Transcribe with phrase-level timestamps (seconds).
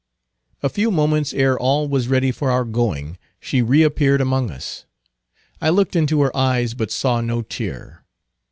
[0.63, 4.85] A few moments ere all was ready for our going, she reappeared among us.
[5.61, 8.03] I looked into her eyes, but saw no tear.